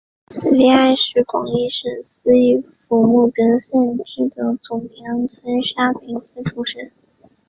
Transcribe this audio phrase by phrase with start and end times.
[0.51, 6.89] 黎艾是广义省思义府慕德县知德总平安村沙平邑出生。